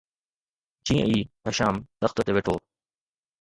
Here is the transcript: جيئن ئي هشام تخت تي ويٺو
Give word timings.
جيئن 0.87 1.05
ئي 1.11 1.19
هشام 1.49 1.75
تخت 2.01 2.17
تي 2.25 2.31
ويٺو 2.35 2.55